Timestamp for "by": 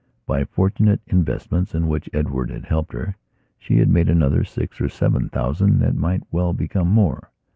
0.25-0.45